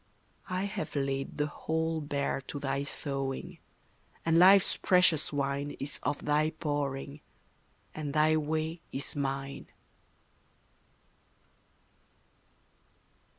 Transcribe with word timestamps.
I 0.49 0.63
have 0.63 0.95
laid 0.95 1.37
the 1.37 1.45
whole 1.45 2.01
Bare 2.01 2.41
to 2.47 2.57
thy 2.57 2.81
sowing; 2.85 3.59
and 4.25 4.39
life's 4.39 4.75
precious 4.75 5.31
wine 5.31 5.77
Is 5.79 5.99
of 6.01 6.25
thy 6.25 6.49
pouring, 6.49 7.21
and 7.93 8.11
thy 8.11 8.35
way 8.35 8.81
is 8.91 9.15
mine. 9.15 9.67